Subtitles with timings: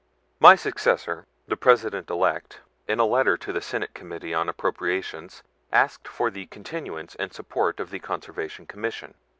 [0.47, 6.07] "My successor, the President elect, in a letter to the Senate Committee on Appropriations, asked
[6.07, 9.13] for the continuance and support of the Conservation Commission.